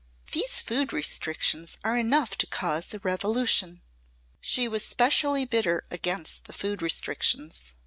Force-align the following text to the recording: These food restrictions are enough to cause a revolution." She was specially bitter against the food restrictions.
These 0.31 0.63
food 0.63 0.91
restrictions 0.91 1.77
are 1.83 1.95
enough 1.95 2.35
to 2.39 2.47
cause 2.47 2.91
a 2.91 2.97
revolution." 3.01 3.83
She 4.39 4.67
was 4.67 4.83
specially 4.83 5.45
bitter 5.45 5.83
against 5.91 6.45
the 6.45 6.53
food 6.53 6.81
restrictions. 6.81 7.75